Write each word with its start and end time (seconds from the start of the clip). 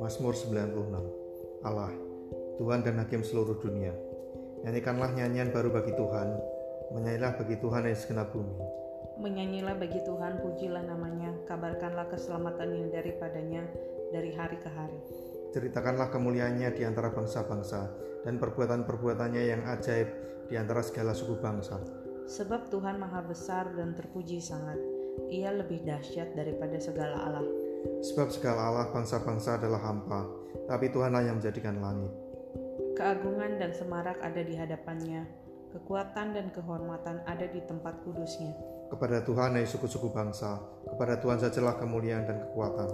Mazmur 0.00 0.32
96 0.32 1.60
Allah, 1.60 1.92
Tuhan 2.56 2.80
dan 2.80 2.96
Hakim 2.96 3.20
seluruh 3.20 3.60
dunia 3.60 3.92
Nyanyikanlah 4.64 5.12
nyanyian 5.12 5.52
baru 5.52 5.68
bagi 5.76 5.92
Tuhan 5.92 6.40
Menyanyilah 6.96 7.36
bagi 7.36 7.60
Tuhan 7.60 7.84
yang 7.84 8.00
segenap 8.00 8.32
bumi. 8.32 8.56
Menyanyilah 9.20 9.76
bagi 9.76 10.00
Tuhan, 10.08 10.40
pujilah 10.40 10.88
namanya 10.88 11.36
Kabarkanlah 11.44 12.08
keselamatan 12.08 12.72
yang 12.72 12.88
daripadanya 12.88 13.68
dari 14.08 14.32
hari 14.32 14.56
ke 14.56 14.72
hari. 14.72 14.96
Ceritakanlah 15.52 16.08
kemuliaannya 16.08 16.72
di 16.72 16.88
antara 16.88 17.12
bangsa-bangsa 17.12 17.92
Dan 18.24 18.40
perbuatan-perbuatannya 18.40 19.52
yang 19.52 19.68
ajaib 19.68 20.08
di 20.48 20.56
antara 20.56 20.80
segala 20.80 21.12
suku 21.12 21.36
bangsa 21.36 21.76
Sebab 22.28 22.68
Tuhan 22.68 23.00
maha 23.00 23.24
besar 23.24 23.72
dan 23.72 23.96
terpuji 23.96 24.36
sangat 24.38 24.76
Ia 25.32 25.48
lebih 25.56 25.82
dahsyat 25.88 26.36
daripada 26.36 26.76
segala 26.76 27.24
Allah 27.24 27.48
Sebab 28.04 28.28
segala 28.30 28.70
Allah 28.70 28.86
bangsa-bangsa 28.90 29.58
adalah 29.58 29.80
hampa, 29.82 30.26
tapi 30.66 30.90
Tuhanlah 30.90 31.22
yang 31.24 31.38
menjadikan 31.38 31.78
langit. 31.78 32.10
Keagungan 32.98 33.58
dan 33.62 33.70
semarak 33.70 34.18
ada 34.18 34.42
di 34.42 34.54
hadapannya, 34.58 35.22
kekuatan 35.70 36.34
dan 36.34 36.50
kehormatan 36.50 37.22
ada 37.22 37.46
di 37.46 37.62
tempat 37.62 38.02
kudusnya. 38.02 38.54
Kepada 38.90 39.22
Tuhan 39.22 39.54
hai 39.54 39.68
suku-suku 39.68 40.10
bangsa, 40.10 40.58
kepada 40.90 41.20
Tuhan 41.22 41.38
sajalah 41.38 41.78
kemuliaan 41.78 42.26
dan 42.26 42.42
kekuatan. 42.50 42.90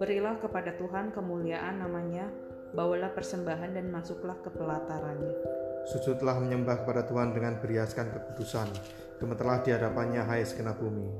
Berilah 0.00 0.40
kepada 0.40 0.72
Tuhan 0.80 1.12
kemuliaan 1.12 1.82
namanya, 1.82 2.30
bawalah 2.72 3.12
persembahan 3.12 3.76
dan 3.76 3.92
masuklah 3.92 4.38
ke 4.40 4.48
pelatarannya. 4.48 5.61
Sujudlah 5.82 6.38
menyembah 6.38 6.86
kepada 6.86 7.02
Tuhan 7.06 7.34
dengan 7.34 7.58
beriaskan 7.58 8.14
kekudusan, 8.14 8.70
gemeterlah 9.18 9.66
di 9.66 9.74
hadapannya 9.74 10.22
hai 10.22 10.46
segenap 10.46 10.78
bumi. 10.78 11.10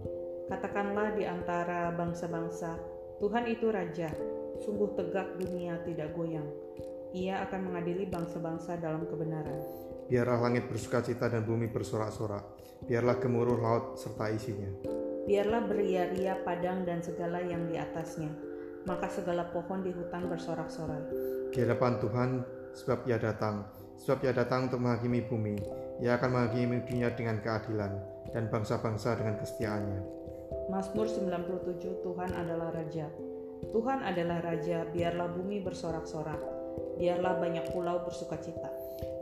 Katakanlah 0.47 1.19
di 1.19 1.27
antara 1.27 1.91
bangsa-bangsa, 1.97 2.79
Tuhan 3.19 3.47
itu 3.51 3.71
raja, 3.75 4.11
sungguh 4.63 4.95
tegak 4.95 5.35
dunia 5.39 5.83
tidak 5.83 6.15
goyang. 6.15 6.47
Ia 7.13 7.45
akan 7.45 7.61
mengadili 7.69 8.07
bangsa-bangsa 8.09 8.79
dalam 8.79 9.05
kebenaran. 9.05 9.61
Biarlah 10.09 10.49
langit 10.49 10.71
bersuka 10.71 11.05
cita 11.05 11.29
dan 11.29 11.45
bumi 11.45 11.69
bersorak-sorak. 11.69 12.43
Biarlah 12.87 13.21
gemuruh 13.21 13.59
laut 13.59 13.85
serta 14.01 14.33
isinya. 14.33 14.69
Biarlah 15.23 15.63
beria-ria 15.69 16.41
padang 16.43 16.83
dan 16.83 16.99
segala 17.05 17.39
yang 17.39 17.71
di 17.71 17.79
atasnya. 17.79 18.33
Maka 18.83 19.07
segala 19.07 19.47
pohon 19.55 19.87
di 19.87 19.95
hutan 19.95 20.27
bersorak-sorai. 20.27 21.05
Di 21.55 21.63
hadapan 21.63 21.93
Tuhan, 22.03 22.31
sebab 22.75 23.07
ia 23.07 23.21
datang. 23.21 23.82
Sebab 24.03 24.19
ia 24.27 24.35
datang 24.35 24.67
untuk 24.67 24.83
menghakimi 24.83 25.23
bumi. 25.23 25.57
Ia 26.03 26.19
akan 26.19 26.31
menghakimi 26.35 26.83
dunia 26.91 27.15
dengan 27.15 27.39
keadilan 27.39 27.93
dan 28.35 28.51
bangsa-bangsa 28.51 29.15
dengan 29.15 29.39
kesetiaannya. 29.39 30.01
Mazmur 30.67 31.07
97 31.07 32.03
Tuhan 32.03 32.31
adalah 32.35 32.75
Raja. 32.75 33.07
Tuhan 33.71 34.03
adalah 34.03 34.43
Raja, 34.43 34.91
biarlah 34.91 35.31
bumi 35.31 35.63
bersorak-sorak. 35.63 36.43
Biarlah 36.99 37.39
banyak 37.39 37.71
pulau 37.71 38.03
bersuka 38.03 38.43
cita. 38.43 38.71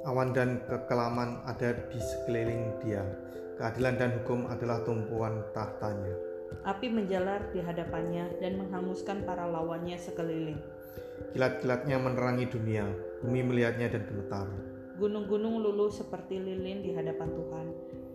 Awan 0.08 0.32
dan 0.32 0.64
kekelaman 0.64 1.44
ada 1.44 1.76
di 1.92 2.00
sekeliling 2.00 2.80
dia. 2.80 3.04
Keadilan 3.60 4.00
dan 4.00 4.10
hukum 4.16 4.48
adalah 4.48 4.80
tumpuan 4.88 5.44
tahtanya. 5.52 6.16
Api 6.64 6.88
menjalar 6.88 7.52
di 7.52 7.60
hadapannya 7.60 8.40
dan 8.40 8.56
menghanguskan 8.56 9.28
para 9.28 9.44
lawannya 9.44 10.00
sekeliling. 10.00 10.56
Kilat-kilatnya 11.36 12.00
menerangi 12.00 12.48
dunia, 12.48 12.88
bumi 13.20 13.44
melihatnya 13.44 13.92
dan 13.92 14.02
gemetar. 14.08 14.48
Gunung-gunung 15.00 15.64
luluh 15.64 15.88
seperti 15.88 16.36
lilin 16.36 16.84
di 16.84 16.92
hadapan 16.92 17.32
Tuhan, 17.32 17.66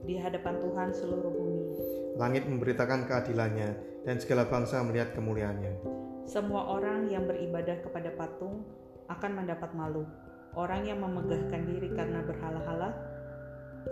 di 0.06 0.22
hadapan 0.22 0.62
Tuhan 0.62 0.94
seluruh 0.94 1.34
bumi. 1.34 1.66
Langit 2.14 2.46
memberitakan 2.46 3.10
keadilannya, 3.10 3.74
dan 4.06 4.22
segala 4.22 4.46
bangsa 4.46 4.86
melihat 4.86 5.18
kemuliaannya. 5.18 5.82
Semua 6.30 6.70
orang 6.70 7.10
yang 7.10 7.26
beribadah 7.26 7.82
kepada 7.82 8.14
patung 8.14 8.70
akan 9.10 9.32
mendapat 9.34 9.74
malu. 9.74 10.06
Orang 10.54 10.86
yang 10.86 11.02
memegahkan 11.02 11.66
diri 11.66 11.90
karena 11.90 12.22
berhala-hala, 12.22 12.94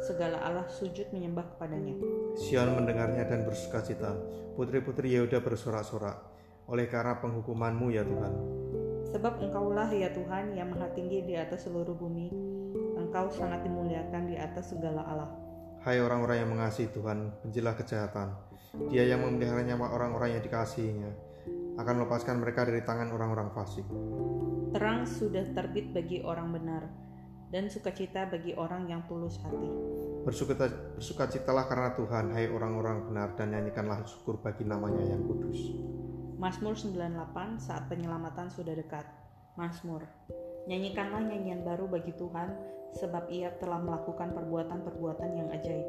segala 0.06 0.38
Allah 0.46 0.70
sujud 0.70 1.10
menyembah 1.10 1.50
kepadanya. 1.58 1.98
Sion 2.38 2.78
mendengarnya 2.78 3.26
dan 3.26 3.42
bersuka 3.42 3.82
cita. 3.82 4.14
Putri-putri 4.54 5.18
Yehuda 5.18 5.42
bersorak-sorak 5.42 6.22
oleh 6.70 6.86
karena 6.86 7.18
penghukumanmu 7.18 7.90
ya 7.90 8.06
Tuhan. 8.06 8.34
Sebab 9.18 9.42
engkaulah 9.42 9.90
ya 9.90 10.14
Tuhan 10.14 10.54
yang 10.54 10.70
maha 10.70 10.94
tinggi 10.94 11.26
di 11.26 11.34
atas 11.34 11.66
seluruh 11.66 11.98
bumi. 11.98 12.53
Engkau 13.14 13.30
sangat 13.30 13.62
dimuliakan 13.62 14.26
di 14.26 14.34
atas 14.42 14.74
segala 14.74 15.06
Allah. 15.06 15.30
Hai 15.86 16.02
orang-orang 16.02 16.42
yang 16.42 16.50
mengasihi 16.50 16.90
Tuhan, 16.90 17.30
bencilah 17.46 17.78
kejahatan. 17.78 18.34
Dia 18.90 19.06
yang 19.06 19.22
memelihara 19.22 19.62
nyawa 19.62 19.94
orang-orang 19.94 20.34
yang 20.34 20.42
dikasihinya, 20.42 21.14
akan 21.78 21.94
melepaskan 22.02 22.42
mereka 22.42 22.66
dari 22.66 22.82
tangan 22.82 23.14
orang-orang 23.14 23.54
fasik. 23.54 23.86
Terang 24.74 25.06
sudah 25.06 25.46
terbit 25.54 25.94
bagi 25.94 26.26
orang 26.26 26.58
benar, 26.58 26.90
dan 27.54 27.70
sukacita 27.70 28.26
bagi 28.34 28.58
orang 28.58 28.90
yang 28.90 29.06
tulus 29.06 29.38
hati. 29.46 29.70
Bersukacita, 30.26 30.98
bersukacitalah 30.98 31.70
karena 31.70 31.94
Tuhan, 31.94 32.34
hai 32.34 32.50
orang-orang 32.50 33.14
benar, 33.14 33.38
dan 33.38 33.54
nyanyikanlah 33.54 34.02
syukur 34.10 34.42
bagi 34.42 34.66
namanya 34.66 35.06
yang 35.06 35.22
kudus. 35.22 35.70
Mazmur 36.42 36.74
98 36.74 37.62
saat 37.62 37.86
penyelamatan 37.94 38.50
sudah 38.50 38.74
dekat. 38.74 39.06
Mazmur 39.54 40.02
Nyanyikanlah 40.64 41.28
nyanyian 41.28 41.62
baru 41.68 41.92
bagi 41.92 42.16
Tuhan, 42.16 42.56
sebab 42.96 43.28
ia 43.28 43.52
telah 43.60 43.82
melakukan 43.84 44.32
perbuatan-perbuatan 44.32 45.30
yang 45.36 45.50
ajaib. 45.52 45.88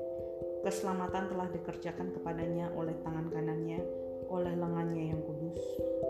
Keselamatan 0.64 1.30
telah 1.30 1.46
dikerjakan 1.52 2.16
kepadanya 2.16 2.72
oleh 2.72 2.96
tangan 3.04 3.28
kanannya, 3.28 3.84
oleh 4.32 4.54
lengannya 4.56 5.12
yang 5.12 5.20
kudus. 5.22 5.60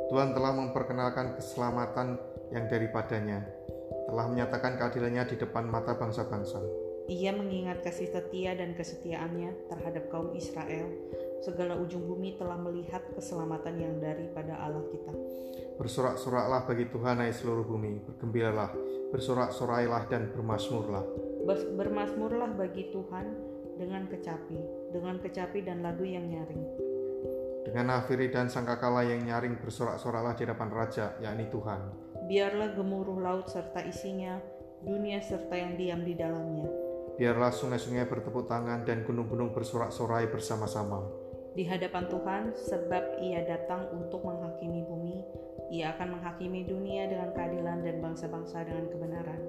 Tuhan 0.08 0.32
telah 0.32 0.54
memperkenalkan 0.54 1.34
keselamatan 1.36 2.16
yang 2.54 2.64
daripadanya, 2.70 3.42
telah 4.06 4.26
menyatakan 4.30 4.78
keadilannya 4.78 5.34
di 5.34 5.36
depan 5.36 5.66
mata 5.66 5.98
bangsa-bangsa. 5.98 6.83
Ia 7.04 7.36
mengingat 7.36 7.84
kasih 7.84 8.08
setia 8.08 8.56
dan 8.56 8.72
kesetiaannya 8.72 9.68
terhadap 9.68 10.08
kaum 10.08 10.32
Israel. 10.32 10.88
Segala 11.44 11.76
ujung 11.76 12.00
bumi 12.08 12.40
telah 12.40 12.56
melihat 12.56 13.04
keselamatan 13.12 13.76
yang 13.76 13.94
daripada 14.00 14.56
Allah 14.56 14.80
kita. 14.88 15.12
Bersorak-soraklah 15.76 16.64
bagi 16.64 16.88
Tuhan 16.88 17.20
hai 17.20 17.28
seluruh 17.28 17.68
bumi, 17.68 18.00
bergembiralah, 18.08 18.72
bersorak-sorailah 19.12 20.08
dan 20.08 20.32
bermasmurlah. 20.32 21.04
Bermasmurlah 21.76 22.56
bagi 22.56 22.88
Tuhan 22.88 23.36
dengan 23.76 24.08
kecapi, 24.08 24.88
dengan 24.96 25.20
kecapi 25.20 25.60
dan 25.60 25.84
lagu 25.84 26.08
yang 26.08 26.24
nyaring. 26.24 26.64
Dengan 27.68 28.00
nafiri 28.00 28.32
dan 28.32 28.48
sangkakala 28.48 29.04
yang 29.04 29.28
nyaring 29.28 29.60
bersorak-soraklah 29.60 30.32
di 30.40 30.48
hadapan 30.48 30.70
Raja, 30.72 31.20
yakni 31.20 31.52
Tuhan. 31.52 31.80
Biarlah 32.32 32.72
gemuruh 32.72 33.20
laut 33.20 33.52
serta 33.52 33.84
isinya, 33.84 34.40
dunia 34.80 35.20
serta 35.20 35.52
yang 35.52 35.76
diam 35.76 36.00
di 36.00 36.16
dalamnya. 36.16 36.83
Biarlah 37.14 37.54
sungai-sungai 37.54 38.10
bertepuk 38.10 38.50
tangan 38.50 38.82
dan 38.82 39.06
gunung-gunung 39.06 39.54
bersorak-sorai 39.54 40.26
bersama-sama. 40.30 41.06
Di 41.54 41.62
hadapan 41.62 42.10
Tuhan, 42.10 42.42
sebab 42.58 43.22
ia 43.22 43.46
datang 43.46 43.86
untuk 43.94 44.26
menghakimi 44.26 44.82
bumi, 44.82 45.22
ia 45.70 45.94
akan 45.94 46.18
menghakimi 46.18 46.66
dunia 46.66 47.06
dengan 47.06 47.30
keadilan 47.30 47.86
dan 47.86 48.02
bangsa-bangsa 48.02 48.66
dengan 48.66 48.90
kebenaran. 48.90 49.40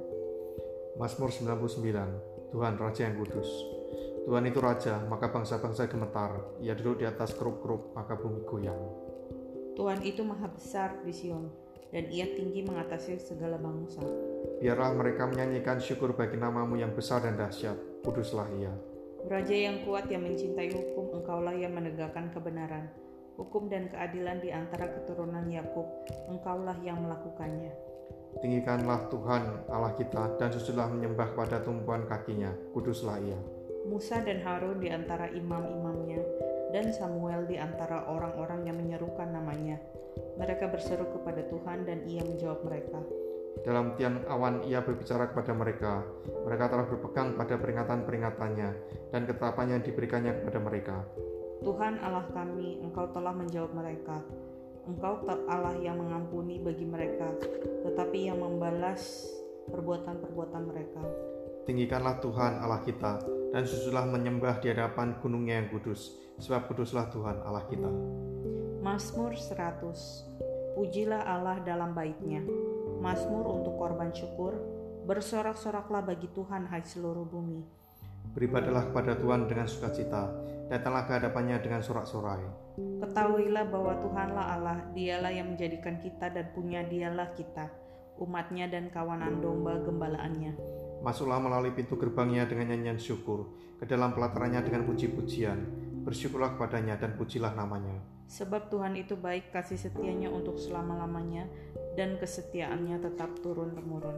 Mazmur 1.01 1.33
99 1.33 2.53
Tuhan 2.53 2.77
Raja 2.77 3.01
yang 3.09 3.17
Kudus 3.19 3.49
Tuhan 4.25 4.41
itu 4.49 4.57
Raja, 4.57 5.05
maka 5.05 5.29
bangsa-bangsa 5.29 5.85
gemetar. 5.85 6.57
Ia 6.57 6.73
duduk 6.73 6.97
di 6.97 7.05
atas 7.05 7.37
kerup-kerup, 7.37 7.93
maka 7.93 8.17
bumi 8.17 8.41
goyang. 8.41 8.81
Tuhan 9.77 10.01
itu 10.01 10.25
maha 10.25 10.49
besar 10.49 10.97
di 11.05 11.13
Sion, 11.13 11.45
dan 11.95 12.11
ia 12.11 12.27
tinggi 12.35 12.67
mengatasi 12.67 13.15
segala 13.23 13.55
bangsa. 13.55 14.03
Biarlah 14.59 14.91
mereka 14.91 15.31
menyanyikan 15.31 15.79
syukur 15.79 16.11
bagi 16.11 16.35
namamu 16.35 16.75
yang 16.75 16.91
besar 16.91 17.23
dan 17.23 17.39
dahsyat. 17.39 18.03
Kuduslah 18.03 18.51
ia. 18.59 18.75
Raja 19.31 19.55
yang 19.55 19.87
kuat 19.87 20.11
yang 20.11 20.27
mencintai 20.27 20.75
hukum, 20.75 21.15
engkaulah 21.23 21.55
yang 21.55 21.71
menegakkan 21.71 22.35
kebenaran 22.35 22.91
hukum 23.35 23.67
dan 23.67 23.91
keadilan 23.91 24.39
di 24.39 24.49
antara 24.51 24.89
keturunan 24.91 25.45
Yakub, 25.51 25.85
engkaulah 26.31 26.75
yang 26.81 27.03
melakukannya. 27.03 27.71
Tinggikanlah 28.43 29.07
Tuhan 29.07 29.43
Allah 29.71 29.95
kita 29.95 30.35
dan 30.35 30.51
sujudlah 30.51 30.91
menyembah 30.91 31.35
pada 31.35 31.63
tumpuan 31.63 32.03
kakinya, 32.03 32.51
kuduslah 32.75 33.19
ia. 33.23 33.39
Musa 33.87 34.19
dan 34.23 34.41
Harun 34.43 34.81
di 34.81 34.91
antara 34.91 35.29
imam-imamnya, 35.31 36.19
dan 36.73 36.91
Samuel 36.91 37.47
di 37.47 37.55
antara 37.55 38.07
orang-orang 38.11 38.67
yang 38.67 38.75
menyerukan 38.75 39.29
namanya. 39.29 39.79
Mereka 40.35 40.67
berseru 40.67 41.07
kepada 41.15 41.41
Tuhan 41.47 41.87
dan 41.87 42.03
ia 42.07 42.23
menjawab 42.23 42.63
mereka. 42.67 42.99
Dalam 43.63 43.95
tiang 43.95 44.19
awan 44.27 44.67
ia 44.67 44.83
berbicara 44.83 45.31
kepada 45.31 45.55
mereka. 45.55 46.03
Mereka 46.43 46.67
telah 46.67 46.85
berpegang 46.91 47.39
pada 47.39 47.55
peringatan-peringatannya 47.55 48.69
dan 49.15 49.21
ketetapannya 49.23 49.79
yang 49.79 49.85
diberikannya 49.87 50.31
kepada 50.43 50.59
mereka. 50.59 50.95
Tuhan 51.63 51.97
Allah 52.03 52.27
kami, 52.35 52.83
Engkau 52.83 53.07
telah 53.15 53.31
menjawab 53.31 53.71
mereka. 53.71 54.19
Engkau 54.85 55.23
Allah 55.49 55.73
yang 55.81 55.97
mengampuni 55.97 56.61
bagi 56.61 56.85
mereka, 56.85 57.31
tetapi 57.87 58.29
yang 58.29 58.37
membalas 58.37 59.25
perbuatan-perbuatan 59.71 60.61
mereka. 60.61 61.01
Tinggikanlah 61.65 62.21
Tuhan 62.21 62.61
Allah 62.61 62.85
kita, 62.85 63.17
dan 63.49 63.65
susulah 63.65 64.05
menyembah 64.05 64.61
di 64.61 64.69
hadapan 64.69 65.17
gunungnya 65.17 65.57
yang 65.57 65.73
kudus, 65.73 66.21
sebab 66.37 66.69
kuduslah 66.69 67.09
Tuhan 67.09 67.41
Allah 67.41 67.65
kita. 67.65 67.89
Mazmur 68.85 69.33
100 69.33 70.77
Pujilah 70.77 71.25
Allah 71.25 71.57
dalam 71.65 71.97
baitnya. 71.97 72.45
Mazmur 73.01 73.57
untuk 73.57 73.81
korban 73.81 74.13
syukur. 74.13 74.61
Bersorak-soraklah 75.09 76.05
bagi 76.05 76.29
Tuhan 76.29 76.69
hai 76.69 76.85
seluruh 76.85 77.25
bumi. 77.25 77.65
Beribadalah 78.37 78.85
kepada 78.85 79.17
Tuhan 79.17 79.49
dengan 79.49 79.65
sukacita, 79.65 80.29
datanglah 80.69 81.09
ke 81.09 81.17
hadapannya 81.17 81.57
dengan 81.65 81.81
sorak-sorai. 81.81 82.45
Ketahuilah 83.01 83.65
bahwa 83.73 83.97
Tuhanlah 84.05 84.45
Allah, 84.53 84.77
dialah 84.93 85.33
yang 85.33 85.57
menjadikan 85.57 85.97
kita 85.97 86.29
dan 86.29 86.53
punya 86.53 86.85
dialah 86.85 87.33
kita, 87.33 87.65
umatnya 88.21 88.69
dan 88.69 88.93
kawanan 88.93 89.41
domba 89.41 89.81
gembalaannya. 89.81 90.61
Masuklah 91.01 91.41
melalui 91.41 91.73
pintu 91.73 91.97
gerbangnya 91.97 92.45
dengan 92.45 92.69
nyanyian 92.69 93.01
syukur, 93.01 93.49
ke 93.81 93.89
dalam 93.89 94.13
pelatarannya 94.13 94.61
dengan 94.61 94.85
puji-pujian. 94.85 95.57
Bersyukurlah 96.05 96.53
kepadanya 96.53 97.01
dan 97.01 97.17
pujilah 97.17 97.57
namanya. 97.57 98.13
Sebab 98.25 98.73
Tuhan 98.73 98.97
itu 98.97 99.13
baik 99.13 99.53
kasih 99.53 99.77
setianya 99.77 100.33
untuk 100.33 100.57
selama-lamanya 100.57 101.45
dan 101.93 102.17
kesetiaannya 102.17 102.97
tetap 102.99 103.37
turun-temurun. 103.39 104.17